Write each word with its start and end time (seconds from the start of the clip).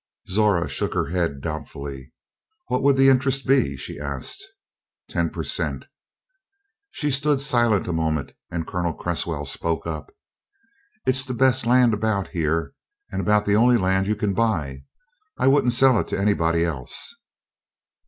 Zora 0.27 0.67
shook 0.67 0.95
her 0.95 1.09
head 1.09 1.41
doubtfully. 1.41 2.11
"What 2.69 2.81
would 2.81 2.97
the 2.97 3.07
interest 3.07 3.45
be?" 3.45 3.77
she 3.77 3.99
asked. 3.99 4.43
"Ten 5.07 5.29
per 5.29 5.43
cent." 5.43 5.85
She 6.89 7.11
stood 7.11 7.39
silent 7.39 7.87
a 7.87 7.93
moment 7.93 8.33
and 8.49 8.65
Colonel 8.65 8.93
Cresswell 8.95 9.45
spoke 9.45 9.85
up: 9.85 10.11
"It's 11.05 11.23
the 11.23 11.35
best 11.35 11.67
land 11.67 11.93
about 11.93 12.29
here 12.29 12.73
and 13.11 13.21
about 13.21 13.45
the 13.45 13.55
only 13.55 13.77
land 13.77 14.07
you 14.07 14.15
can 14.15 14.33
buy 14.33 14.85
I 15.37 15.45
wouldn't 15.45 15.73
sell 15.73 15.99
it 15.99 16.07
to 16.07 16.19
anybody 16.19 16.65
else." 16.65 17.13